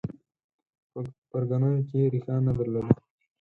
[0.91, 0.99] په
[1.29, 2.93] پرګنو کې ریښه نه درلوده